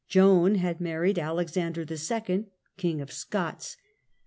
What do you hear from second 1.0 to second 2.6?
Alexander II., "^*